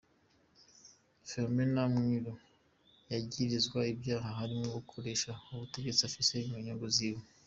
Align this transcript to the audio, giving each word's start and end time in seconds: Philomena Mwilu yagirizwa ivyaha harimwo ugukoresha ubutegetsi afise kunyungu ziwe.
Philomena 1.27 1.81
Mwilu 1.93 2.33
yagirizwa 3.11 3.79
ivyaha 3.93 4.29
harimwo 4.37 4.67
ugukoresha 4.69 5.31
ubutegetsi 5.53 6.01
afise 6.03 6.33
kunyungu 6.49 6.87
ziwe. 6.95 7.21